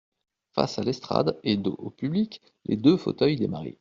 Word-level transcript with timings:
Face 0.53 0.79
à 0.79 0.81
l’estrade, 0.81 1.37
et 1.43 1.57
dos 1.57 1.75
au 1.77 1.91
public, 1.91 2.41
les 2.65 2.75
deux 2.75 2.97
fauteuils 2.97 3.35
des 3.35 3.47
mariés. 3.47 3.69